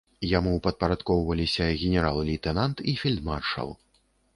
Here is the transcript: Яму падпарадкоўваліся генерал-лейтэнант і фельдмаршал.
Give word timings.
Яму 0.37 0.53
падпарадкоўваліся 0.67 1.69
генерал-лейтэнант 1.85 2.77
і 2.93 3.01
фельдмаршал. 3.05 3.69